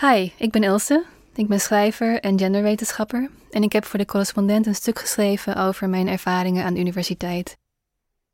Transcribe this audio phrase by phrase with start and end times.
[0.00, 1.04] Hi, ik ben Ilse.
[1.34, 5.88] Ik ben schrijver en genderwetenschapper en ik heb voor de correspondent een stuk geschreven over
[5.88, 7.56] mijn ervaringen aan de universiteit.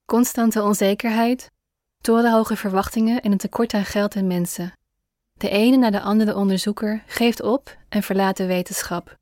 [0.04, 1.50] Constante onzekerheid,
[2.00, 4.72] torenhoge verwachtingen en een tekort aan geld en mensen.
[5.32, 9.18] De ene na de andere onderzoeker geeft op en verlaat de wetenschap.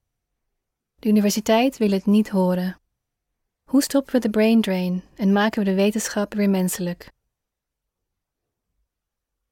[0.98, 2.80] De universiteit wil het niet horen.
[3.64, 7.10] Hoe stoppen we de brain drain en maken we de wetenschap weer menselijk?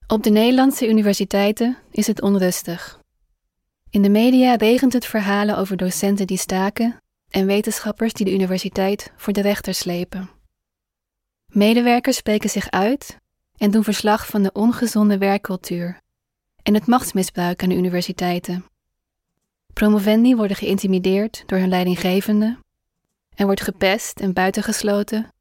[0.09, 3.01] Op de Nederlandse universiteiten is het onrustig.
[3.91, 9.13] In de media regent het verhalen over docenten die staken en wetenschappers die de universiteit
[9.17, 10.31] voor de rechter slepen.
[11.47, 13.19] Medewerkers spreken zich uit
[13.57, 16.01] en doen verslag van de ongezonde werkcultuur
[16.63, 18.65] en het machtsmisbruik aan de universiteiten.
[19.73, 22.59] Promovendi worden geïntimideerd door hun leidinggevende,
[23.35, 25.33] en wordt gepest en buitengesloten.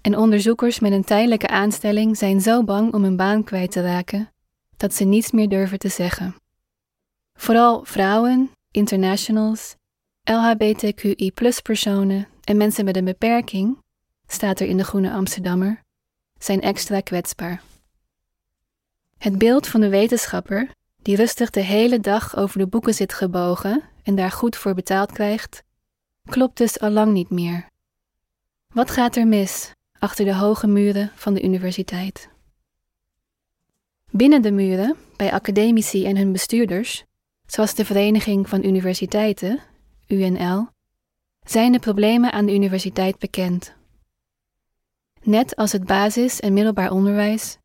[0.00, 4.30] En onderzoekers met een tijdelijke aanstelling zijn zo bang om hun baan kwijt te raken
[4.76, 6.36] dat ze niets meer durven te zeggen.
[7.34, 9.74] Vooral vrouwen, internationals,
[10.24, 13.78] LHBTQI-personen en mensen met een beperking,
[14.26, 15.82] staat er in de Groene Amsterdammer,
[16.38, 17.62] zijn extra kwetsbaar.
[19.18, 20.70] Het beeld van de wetenschapper,
[21.02, 25.12] die rustig de hele dag over de boeken zit gebogen en daar goed voor betaald
[25.12, 25.62] krijgt,
[26.30, 27.66] klopt dus al lang niet meer.
[28.74, 32.28] Wat gaat er mis achter de hoge muren van de universiteit?
[34.10, 37.04] Binnen de muren, bij academici en hun bestuurders,
[37.46, 39.60] zoals de Vereniging van Universiteiten,
[40.06, 40.68] UNL,
[41.44, 43.74] zijn de problemen aan de universiteit bekend.
[45.22, 47.58] Net als het basis- en middelbaar onderwijs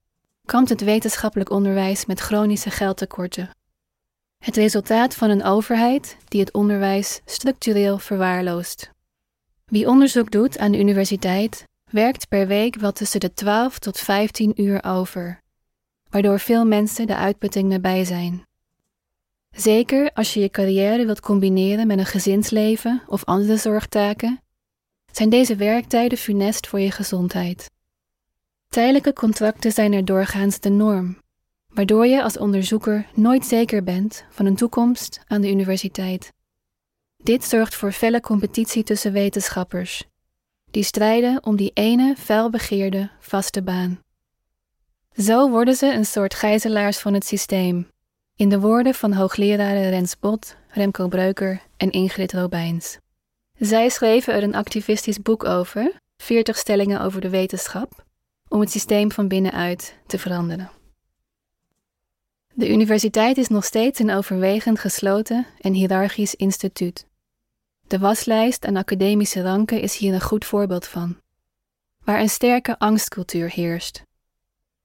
[0.45, 3.49] kampt het wetenschappelijk onderwijs met chronische geldtekorten.
[4.37, 8.91] Het resultaat van een overheid die het onderwijs structureel verwaarloost.
[9.65, 14.61] Wie onderzoek doet aan de universiteit werkt per week wel tussen de 12 tot 15
[14.61, 15.41] uur over,
[16.09, 18.45] waardoor veel mensen de uitputting nabij zijn.
[19.51, 24.41] Zeker als je je carrière wilt combineren met een gezinsleven of andere zorgtaken,
[25.11, 27.71] zijn deze werktijden funest voor je gezondheid.
[28.67, 31.17] Tijdelijke contracten zijn er doorgaans de norm,
[31.67, 36.33] waardoor je als onderzoeker nooit zeker bent van een toekomst aan de universiteit.
[37.17, 40.03] Dit zorgt voor felle competitie tussen wetenschappers,
[40.71, 43.99] die strijden om die ene felbegeerde vaste baan.
[45.15, 47.87] Zo worden ze een soort gijzelaars van het systeem,
[48.35, 52.97] in de woorden van hoogleraren Rens Bot, Remco Breuker en Ingrid Robijns.
[53.57, 58.05] Zij schreven er een activistisch boek over, 40 stellingen over de wetenschap,
[58.47, 60.71] om het systeem van binnenuit te veranderen.
[62.53, 67.05] De universiteit is nog steeds een overwegend gesloten en hiërarchisch instituut.
[67.91, 71.21] De waslijst aan academische ranken is hier een goed voorbeeld van,
[72.03, 74.03] waar een sterke angstcultuur heerst.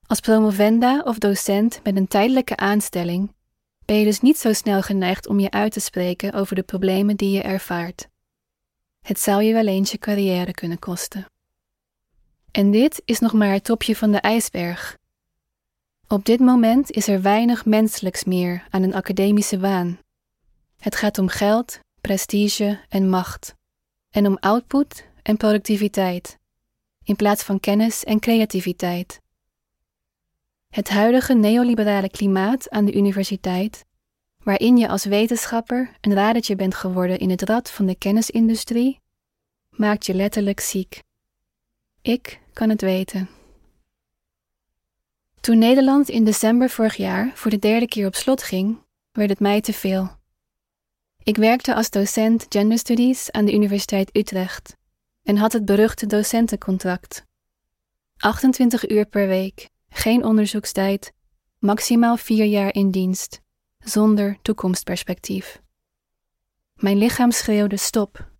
[0.06, 3.34] Als promovenda of docent met een tijdelijke aanstelling
[3.84, 7.16] ben je dus niet zo snel geneigd om je uit te spreken over de problemen
[7.16, 8.08] die je ervaart.
[9.02, 11.26] Het zou je wel eens je carrière kunnen kosten.
[12.50, 14.98] En dit is nog maar het topje van de ijsberg.
[16.08, 19.98] Op dit moment is er weinig menselijks meer aan een academische waan.
[20.78, 23.54] Het gaat om geld, prestige en macht.
[24.10, 26.38] En om output en productiviteit,
[27.04, 29.20] in plaats van kennis en creativiteit.
[30.68, 33.84] Het huidige neoliberale klimaat aan de universiteit,
[34.42, 39.00] waarin je als wetenschapper een radertje bent geworden in het rad van de kennisindustrie,
[39.70, 41.02] maakt je letterlijk ziek.
[42.02, 43.28] Ik kan het weten.
[45.40, 48.78] Toen Nederland in december vorig jaar voor de derde keer op slot ging,
[49.12, 50.24] werd het mij te veel.
[51.26, 54.76] Ik werkte als docent Gender Studies aan de Universiteit Utrecht
[55.22, 57.24] en had het beruchte docentencontract.
[58.16, 61.12] 28 uur per week, geen onderzoekstijd,
[61.58, 63.40] maximaal vier jaar in dienst,
[63.78, 65.60] zonder toekomstperspectief.
[66.74, 68.30] Mijn lichaam schreeuwde stop.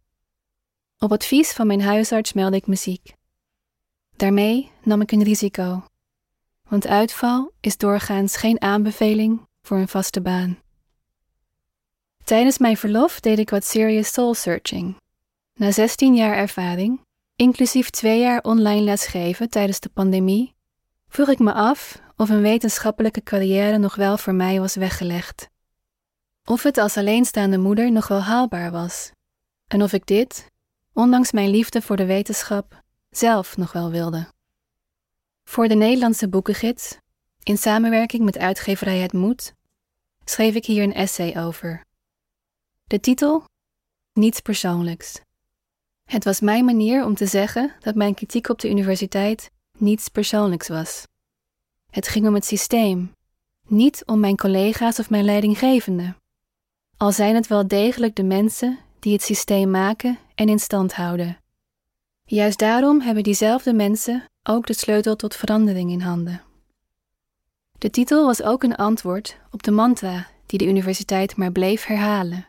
[0.98, 3.12] Op advies van mijn huisarts meldde ik muziek.
[4.16, 5.84] Daarmee nam ik een risico,
[6.68, 10.64] want uitval is doorgaans geen aanbeveling voor een vaste baan.
[12.26, 14.96] Tijdens mijn verlof deed ik wat serious soul searching.
[15.54, 17.00] Na 16 jaar ervaring,
[17.36, 20.54] inclusief twee jaar online lesgeven tijdens de pandemie,
[21.08, 25.48] vroeg ik me af of een wetenschappelijke carrière nog wel voor mij was weggelegd.
[26.44, 29.10] Of het als alleenstaande moeder nog wel haalbaar was.
[29.66, 30.50] En of ik dit,
[30.92, 34.28] ondanks mijn liefde voor de wetenschap, zelf nog wel wilde.
[35.44, 36.98] Voor de Nederlandse boekengids,
[37.42, 39.54] in samenwerking met uitgeverij Het Moed,
[40.24, 41.85] schreef ik hier een essay over.
[42.88, 43.44] De titel?
[44.12, 45.20] Niets persoonlijks.
[46.04, 50.68] Het was mijn manier om te zeggen dat mijn kritiek op de universiteit niets persoonlijks
[50.68, 51.06] was.
[51.90, 53.12] Het ging om het systeem,
[53.68, 56.14] niet om mijn collega's of mijn leidinggevende.
[56.96, 61.38] Al zijn het wel degelijk de mensen die het systeem maken en in stand houden.
[62.24, 66.42] Juist daarom hebben diezelfde mensen ook de sleutel tot verandering in handen.
[67.78, 72.46] De titel was ook een antwoord op de mantra die de universiteit maar bleef herhalen.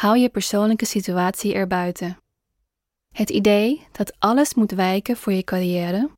[0.00, 2.18] Hou je persoonlijke situatie erbuiten.
[3.12, 6.10] Het idee dat alles moet wijken voor je carrière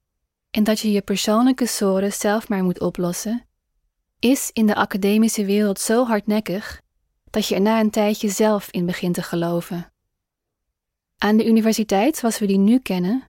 [0.51, 3.47] en dat je je persoonlijke sores zelf maar moet oplossen,
[4.19, 6.81] is in de academische wereld zo hardnekkig
[7.31, 9.93] dat je er na een tijdje zelf in begint te geloven.
[11.19, 13.25] Aan de universiteit zoals we die nu kennen,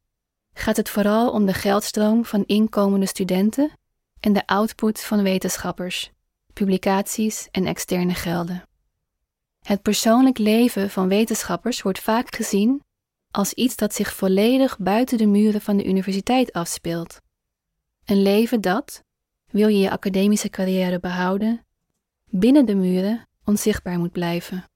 [0.53, 3.71] gaat het vooral om de geldstroom van inkomende studenten
[4.19, 6.11] en de output van wetenschappers,
[6.53, 8.63] publicaties en externe gelden.
[9.63, 12.83] Het persoonlijk leven van wetenschappers wordt vaak gezien
[13.31, 17.21] als iets dat zich volledig buiten de muren van de universiteit afspeelt.
[18.05, 19.03] Een leven dat,
[19.51, 21.65] wil je je academische carrière behouden,
[22.25, 24.69] binnen de muren onzichtbaar moet blijven.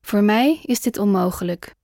[0.00, 1.74] Voor mij is dit onmogelijk.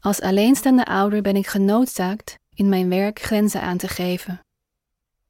[0.00, 4.40] Als alleenstaande ouder ben ik genoodzaakt in mijn werk grenzen aan te geven.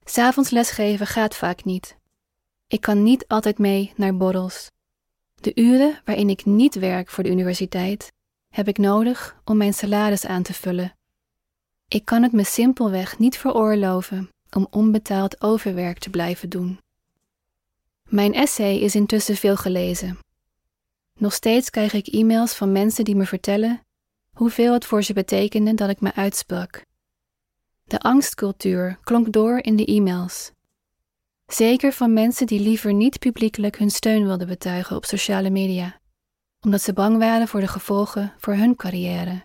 [0.04, 1.96] S'avonds lesgeven gaat vaak niet.
[2.66, 4.70] Ik kan niet altijd mee naar borrels.
[5.44, 8.12] De uren waarin ik niet werk voor de universiteit
[8.49, 10.96] heb ik nodig om mijn salaris aan te vullen.
[11.88, 16.79] Ik kan het me simpelweg niet veroorloven om onbetaald overwerk te blijven doen.
[18.08, 20.19] Mijn essay is intussen veel gelezen.
[21.19, 23.81] Nog steeds krijg ik e-mails van mensen die me vertellen
[24.32, 26.85] hoeveel het voor ze betekende dat ik me uitsprak.
[27.85, 30.52] De angstcultuur klonk door in de e-mails.
[31.46, 36.00] Zeker van mensen die liever niet publiekelijk hun steun wilden betuigen op sociale media,
[36.61, 39.44] omdat ze bang waren voor de gevolgen voor hun carrière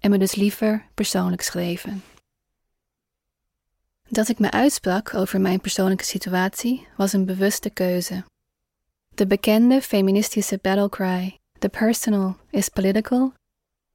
[0.00, 2.02] en me dus liever persoonlijk schreven.
[4.08, 8.24] Dat ik me uitsprak over mijn persoonlijke situatie was een bewuste keuze.
[9.14, 13.32] De bekende feministische battlecry, the personal is political,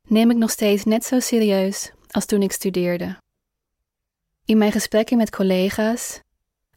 [0.08, 3.18] neem ik nog steeds net zo serieus als toen ik studeerde.
[4.46, 6.22] In mijn gesprekken met collega's,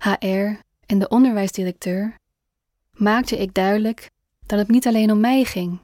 [0.02, 2.18] HR en de onderwijsdirecteur
[2.92, 4.10] maakte ik duidelijk
[4.46, 5.80] dat het niet alleen om mij ging,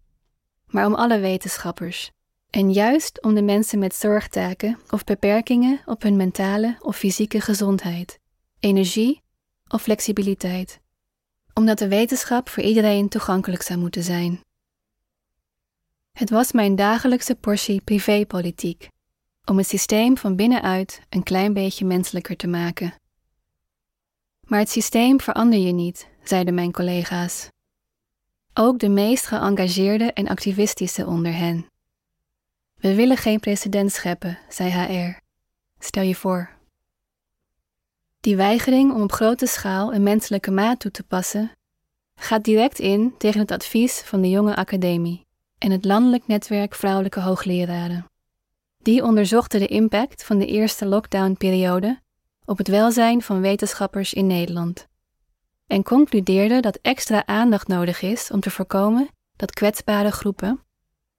[0.67, 2.11] maar om alle wetenschappers.
[2.51, 8.19] En juist om de mensen met zorgtaken of beperkingen op hun mentale of fysieke gezondheid,
[8.61, 9.23] energie
[9.69, 10.81] of flexibiliteit.
[11.55, 14.41] Omdat de wetenschap voor iedereen toegankelijk zou moeten zijn.
[16.13, 18.89] Het was mijn dagelijkse portie privépolitiek
[19.45, 22.95] om het systeem van binnenuit een klein beetje menselijker te maken.
[24.49, 27.49] Maar het systeem verander je niet, zeiden mijn collega's.
[28.55, 31.67] Ook de meest geëngageerde en activistische onder hen.
[32.75, 35.19] We willen geen precedent scheppen, zei HR.
[35.79, 36.51] Stel je voor.
[38.21, 41.53] Die weigering om op grote schaal een menselijke maat toe te passen
[42.15, 45.27] gaat direct in tegen het advies van de jonge academie
[45.59, 48.07] en het landelijk netwerk vrouwelijke hoogleraren.
[48.79, 52.01] Die onderzochten de impact van de eerste lockdownperiode
[52.49, 54.89] op het welzijn van wetenschappers in Nederland
[55.67, 60.61] en concludeerden dat extra aandacht nodig is om te voorkomen dat kwetsbare groepen,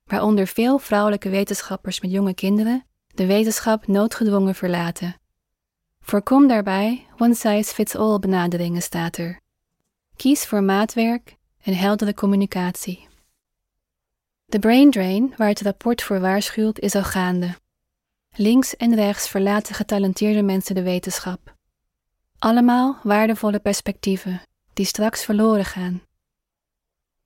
[0.03, 5.15] waaronder veel vrouwelijke wetenschappers met jonge kinderen, de wetenschap noodgedwongen verlaten.
[5.99, 9.39] Voorkom daarbij one-size-fits-all benaderingen, staat er.
[10.15, 13.07] Kies voor maatwerk en heldere communicatie.
[14.45, 17.56] De brain drain, waar het rapport voor waarschuwt, is al gaande.
[18.36, 21.56] Links en rechts verlaten getalenteerde mensen de wetenschap.
[22.40, 24.42] Allemaal waardevolle perspectieven
[24.74, 26.02] die straks verloren gaan.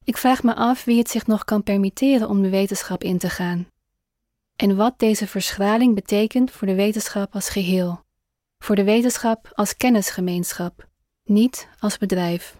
[0.03, 3.29] Ik vraag me af wie het zich nog kan permitteren om de wetenschap in te
[3.29, 3.67] gaan.
[4.55, 8.03] En wat deze verschraling betekent voor de wetenschap als geheel,
[8.59, 10.87] voor de wetenschap als kennisgemeenschap,
[11.23, 12.57] niet als bedrijf.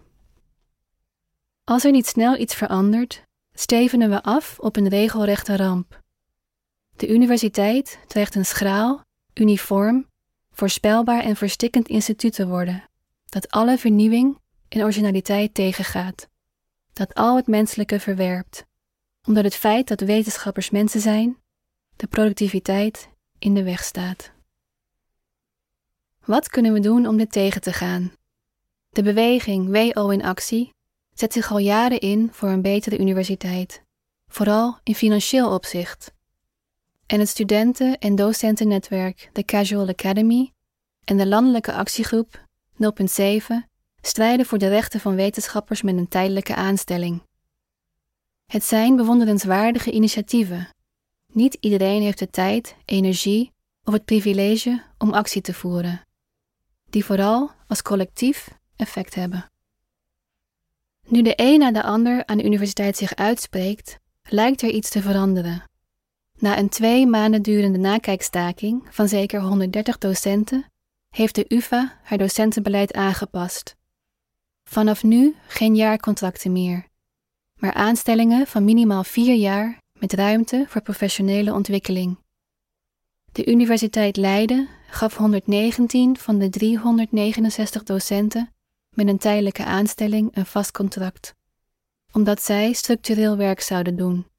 [1.64, 3.24] Als er niet snel iets verandert,
[3.54, 6.03] stevenen we af op een regelrechte ramp.
[6.96, 9.02] De universiteit dreigt een schraal,
[9.34, 10.08] uniform,
[10.52, 12.90] voorspelbaar en verstikkend instituut te worden,
[13.26, 16.28] dat alle vernieuwing en originaliteit tegengaat,
[16.94, 18.66] dat al het menselijke verwerpt,
[19.28, 21.38] omdat het feit dat wetenschappers mensen zijn,
[21.96, 23.10] de productiviteit
[23.40, 24.32] in de weg staat.
[26.26, 28.12] Wat kunnen we doen om dit tegen te gaan?
[28.90, 30.74] De beweging WO in actie
[31.14, 33.84] zet zich al jaren in voor een betere universiteit,
[34.28, 36.14] vooral in financieel opzicht.
[37.14, 40.52] En het studenten- en docentennetwerk The Casual Academy
[41.04, 43.70] en de landelijke actiegroep 0.7
[44.02, 47.22] strijden voor de rechten van wetenschappers met een tijdelijke aanstelling.
[48.46, 50.70] Het zijn bewonderenswaardige initiatieven.
[51.28, 53.52] Niet iedereen heeft de tijd, energie
[53.84, 56.02] of het privilege om actie te voeren,
[56.90, 59.50] die vooral als collectief effect hebben.
[61.08, 65.02] Nu de een na de ander aan de universiteit zich uitspreekt, lijkt er iets te
[65.02, 65.72] veranderen.
[66.44, 70.66] Na een twee maanden durende nakijkstaking van zeker 130 docenten
[71.10, 73.76] heeft de UVA haar docentenbeleid aangepast.
[74.64, 76.88] Vanaf nu geen jaarcontracten meer,
[77.56, 82.18] maar aanstellingen van minimaal vier jaar met ruimte voor professionele ontwikkeling.
[83.32, 88.54] De Universiteit Leiden gaf 119 van de 369 docenten
[88.90, 91.36] met een tijdelijke aanstelling een vast contract,
[92.12, 94.32] omdat zij structureel werk zouden doen.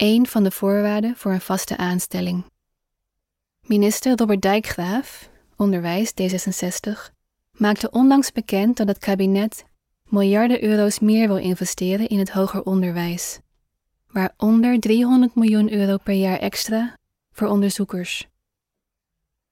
[0.00, 2.44] Een van de voorwaarden voor een vaste aanstelling.
[3.60, 7.12] Minister Robert Dijkgraaf, onderwijs D66,
[7.52, 9.64] maakte onlangs bekend dat het kabinet
[10.04, 13.38] miljarden euro's meer wil investeren in het hoger onderwijs,
[14.06, 16.96] waaronder 300 miljoen euro per jaar extra
[17.32, 18.26] voor onderzoekers.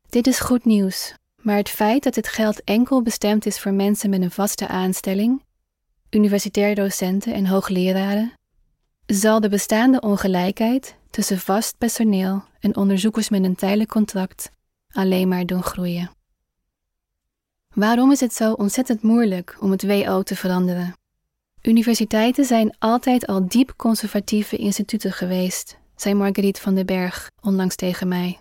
[0.09, 4.11] Dit is goed nieuws, maar het feit dat dit geld enkel bestemd is voor mensen
[4.11, 5.43] met een vaste aanstelling,
[6.11, 8.38] universitair docenten en hoogleraren,
[9.17, 14.50] zal de bestaande ongelijkheid tussen vast personeel en onderzoekers met een tijdelijk contract
[14.93, 16.11] alleen maar doen groeien.
[17.75, 20.93] Waarom is het zo ontzettend moeilijk om het WO te veranderen?
[21.62, 28.09] Universiteiten zijn altijd al diep conservatieve instituten geweest, zei Marguerite van den Berg onlangs tegen
[28.09, 28.38] mij.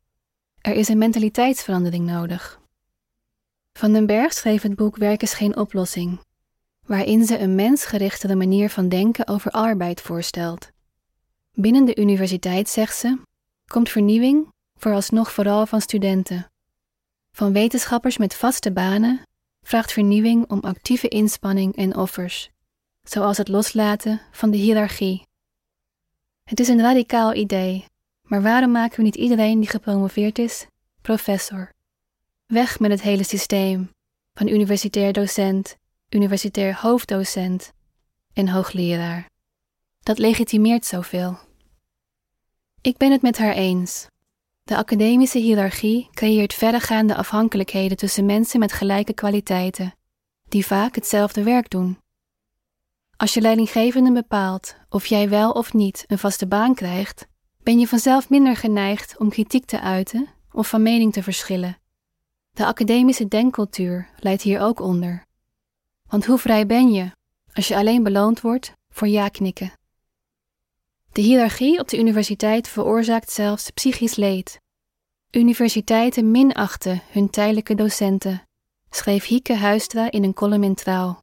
[0.62, 2.60] Er is een mentaliteitsverandering nodig.
[3.74, 6.20] Van den Berg schreef het boek Werk is geen oplossing,
[6.88, 10.72] waarin ze een mensgerichtere manier van denken over arbeid voorstelt.
[11.54, 13.18] Binnen de universiteit, zegt ze,
[13.66, 16.52] komt vernieuwing vooralsnog vooral van studenten.
[17.32, 19.22] Van wetenschappers met vaste banen
[19.62, 22.50] vraagt vernieuwing om actieve inspanning en offers,
[23.04, 25.26] zoals het loslaten van de hiërarchie.
[26.44, 27.86] Het is een radicaal idee,
[28.22, 30.68] maar waarom maken we niet iedereen die gepromoveerd is
[31.02, 31.72] professor?
[32.46, 33.90] Weg met het hele systeem
[34.34, 35.76] van universitair docent,
[36.10, 37.74] universitair hoofddocent
[38.34, 39.30] en hoogleraar.
[40.00, 41.38] Dat legitimeert zoveel.
[42.82, 44.08] Ik ben het met haar eens.
[44.64, 49.94] De academische hiërarchie creëert verregaande afhankelijkheden tussen mensen met gelijke kwaliteiten,
[50.50, 51.98] die vaak hetzelfde werk doen.
[53.18, 57.28] Als je leidinggevende bepaalt of jij wel of niet een vaste baan krijgt,
[57.64, 61.78] ben je vanzelf minder geneigd om kritiek te uiten of van mening te verschillen.
[62.52, 65.27] De academische denkcultuur leidt hier ook onder.
[66.10, 67.12] Want hoe vrij ben je
[67.54, 69.72] als je alleen beloond wordt voor ja-knikken?
[71.12, 74.60] De hiërarchie op de universiteit veroorzaakt zelfs psychisch leed.
[75.32, 78.48] Universiteiten minachten hun tijdelijke docenten,
[78.90, 81.22] schreef Hieke Huistra in een column in Trouw.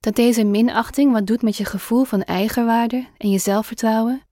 [0.00, 4.22] Dat deze minachting wat doet met je gevoel van eigenwaarde en je zelfvertrouwen,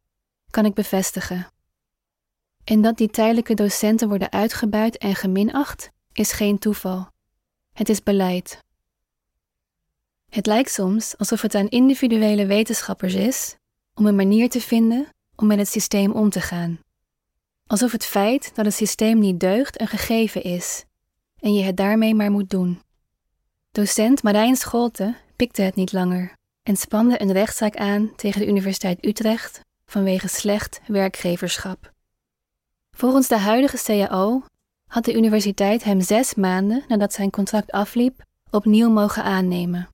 [0.51, 1.47] kan ik bevestigen.
[2.65, 7.09] En dat die tijdelijke docenten worden uitgebuit en geminacht, is geen toeval.
[7.73, 8.59] Het is beleid.
[10.31, 13.57] Het lijkt soms alsof het aan individuele wetenschappers is
[13.95, 16.79] om een manier te vinden om met het systeem om te gaan.
[17.67, 20.85] Alsof het feit dat het systeem niet deugt een gegeven is
[21.37, 22.83] en je het daarmee maar moet doen.
[23.71, 26.33] Docent Marijn Scholte pikte het niet langer
[26.63, 31.93] en spande een rechtszaak aan tegen de Universiteit Utrecht vanwege slecht werkgeverschap.
[32.91, 34.43] Volgens de huidige CAO
[34.87, 39.89] had de universiteit hem zes maanden nadat zijn contract afliep opnieuw mogen aannemen.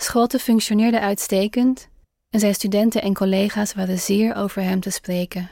[0.00, 1.88] Scholte functioneerde uitstekend
[2.30, 5.50] en zijn studenten en collega's waren zeer over hem te spreken.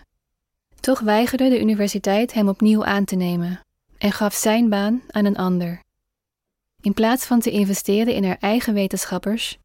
[0.80, 3.60] Toch weigerde de universiteit hem opnieuw aan te nemen
[3.98, 5.80] en gaf zijn baan aan een ander.
[6.80, 9.58] In plaats van te investeren in haar eigen wetenschappers,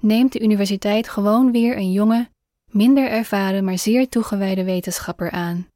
[0.00, 2.28] neemt de universiteit gewoon weer een jonge,
[2.70, 5.68] minder ervaren maar zeer toegewijde wetenschapper aan.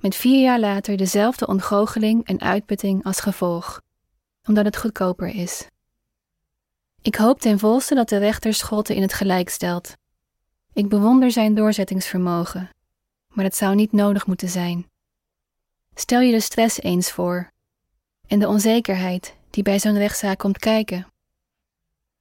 [0.00, 3.80] Met vier jaar later dezelfde ontgoocheling en uitputting als gevolg,
[4.48, 5.66] omdat het goedkoper is.
[7.06, 9.94] Ik hoop ten volste dat de rechter Scholte in het gelijk stelt
[10.72, 12.70] ik bewonder zijn doorzettingsvermogen,
[13.28, 14.86] maar dat zou niet nodig moeten zijn.
[15.94, 17.50] Stel je de stress eens voor
[18.26, 21.06] en de onzekerheid die bij zo'n rechtszaak komt kijken.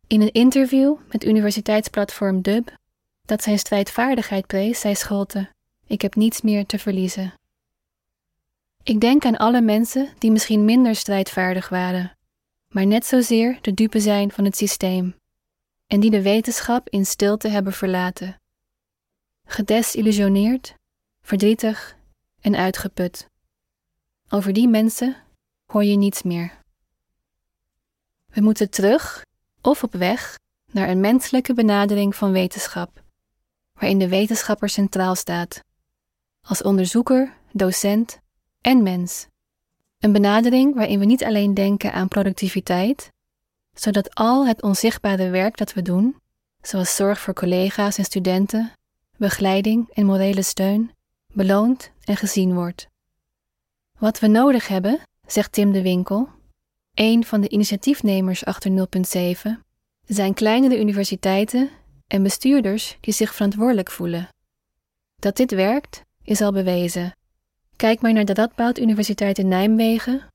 [0.08, 2.78] In een interview met universiteitsplatform Dub,
[3.26, 5.50] dat zijn strijdvaardigheid prees, zei Scholte:
[5.88, 7.34] Ik heb niets meer te verliezen.
[8.84, 12.18] Ik denk aan alle mensen die misschien minder strijdvaardig waren,
[12.76, 15.16] maar net zozeer de dupe zijn van het systeem,
[15.88, 18.42] en die de wetenschap in stilte hebben verlaten
[19.46, 20.76] gedesillusioneerd,
[21.22, 21.98] verdrietig
[22.42, 23.30] en uitgeput.
[24.30, 25.16] Over die mensen
[25.66, 26.62] hoor je niets meer.
[28.26, 29.26] We moeten terug
[29.62, 30.40] of op weg
[30.72, 33.04] naar een menselijke benadering van wetenschap,
[33.74, 35.64] waarin de wetenschapper centraal staat,
[36.42, 38.20] als onderzoeker, docent
[38.62, 39.28] en mens.
[40.06, 43.12] Een benadering waarin we niet alleen denken aan productiviteit,
[43.74, 46.16] zodat al het onzichtbare werk dat we doen,
[46.62, 48.72] zoals zorg voor collega's en studenten,
[49.18, 50.92] begeleiding en morele steun,
[51.34, 52.88] beloond en gezien wordt.
[54.00, 56.30] Wat we nodig hebben, zegt Tim de Winkel,
[56.94, 58.88] een van de initiatiefnemers achter
[59.46, 59.52] 0.7,
[60.06, 61.70] zijn kleinere universiteiten
[62.08, 64.30] en bestuurders die zich verantwoordelijk voelen.
[65.16, 67.14] Dat dit werkt, is al bewezen.
[67.76, 70.28] Kijk maar naar de Radboud Universiteit in Nijmegen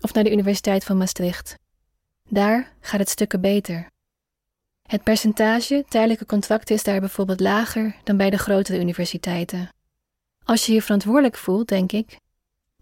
[0.00, 1.58] of naar de Universiteit van Maastricht.
[2.28, 3.90] Daar gaat het stukken beter.
[4.82, 9.68] Het percentage tijdelijke contracten is daar bijvoorbeeld lager dan bij de grotere universiteiten.
[10.44, 12.18] Als je je verantwoordelijk voelt, denk ik,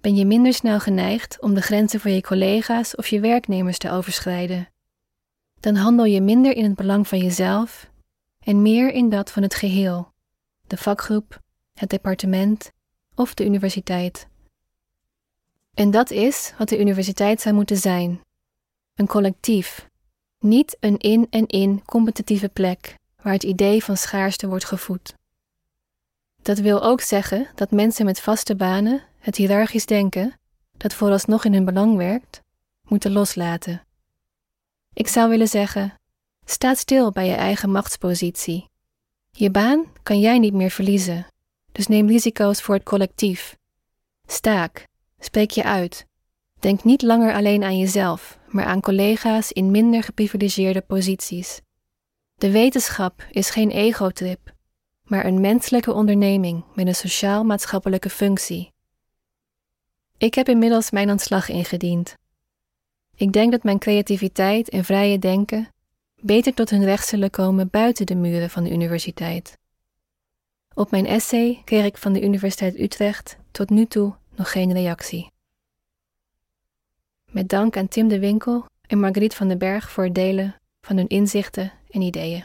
[0.00, 3.90] ben je minder snel geneigd om de grenzen voor je collega's of je werknemers te
[3.90, 4.68] overschrijden.
[5.60, 7.90] Dan handel je minder in het belang van jezelf
[8.38, 10.12] en meer in dat van het geheel,
[10.66, 11.38] de vakgroep,
[11.74, 12.70] het departement
[13.14, 14.26] of de universiteit.
[15.74, 18.20] En dat is wat de universiteit zou moeten zijn:
[18.94, 19.88] een collectief,
[20.38, 25.14] niet een in en in competitieve plek waar het idee van schaarste wordt gevoed.
[26.42, 30.38] Dat wil ook zeggen dat mensen met vaste banen het hiërarchisch denken,
[30.76, 32.40] dat vooralsnog in hun belang werkt,
[32.82, 33.82] moeten loslaten.
[34.92, 35.94] Ik zou willen zeggen:
[36.44, 38.68] sta stil bij je eigen machtspositie.
[39.30, 41.26] Je baan kan jij niet meer verliezen,
[41.72, 43.56] dus neem risico's voor het collectief.
[44.26, 44.86] Staak,
[45.18, 46.06] spreek je uit.
[46.60, 51.60] Denk niet langer alleen aan jezelf, maar aan collega's in minder geprivilegeerde posities.
[52.34, 54.54] De wetenschap is geen egotrip,
[55.04, 58.72] maar een menselijke onderneming met een sociaal-maatschappelijke functie.
[60.18, 62.16] Ik heb inmiddels mijn ontslag ingediend.
[63.14, 65.68] Ik denk dat mijn creativiteit en vrije denken
[66.20, 69.58] beter tot hun recht zullen komen buiten de muren van de universiteit.
[70.74, 75.30] Op mijn essay kreeg ik van de Universiteit Utrecht tot nu toe nog geen reactie.
[77.30, 80.96] Met dank aan Tim de Winkel en Margriet van den Berg voor het delen van
[80.96, 82.44] hun inzichten en ideeën.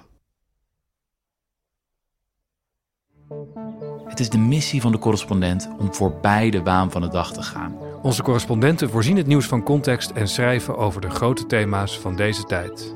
[4.07, 7.41] Het is de missie van de correspondent om voorbij de waan van de dag te
[7.41, 7.77] gaan.
[8.01, 12.43] Onze correspondenten voorzien het nieuws van context en schrijven over de grote thema's van deze
[12.43, 12.95] tijd.